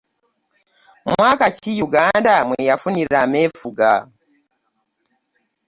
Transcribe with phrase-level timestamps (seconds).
[1.11, 3.89] Mwaka ki Uganda mweyafunira amefuga?